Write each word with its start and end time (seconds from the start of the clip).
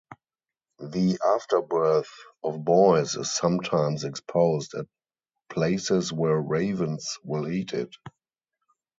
The 0.79 1.19
afterbirth 1.23 2.09
of 2.43 2.65
boys 2.65 3.15
is 3.17 3.31
sometimes 3.31 4.03
exposed 4.03 4.73
at 4.73 4.87
places 5.47 6.11
where 6.11 6.41
ravens 6.41 7.19
will 7.23 7.47
eat 7.47 7.73
it. 7.73 7.95